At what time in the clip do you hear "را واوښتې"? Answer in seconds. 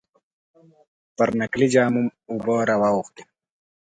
2.67-3.23